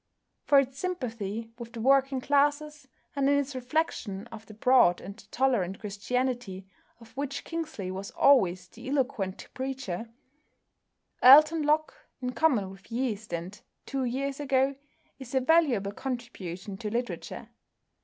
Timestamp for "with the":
1.59-1.79